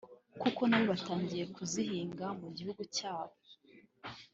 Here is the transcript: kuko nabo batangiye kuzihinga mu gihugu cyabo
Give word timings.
kuko 0.41 0.61
nabo 0.65 0.85
batangiye 0.91 1.43
kuzihinga 1.55 2.25
mu 2.39 2.47
gihugu 2.57 2.81
cyabo 2.95 3.35